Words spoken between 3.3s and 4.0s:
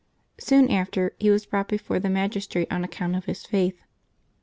faith.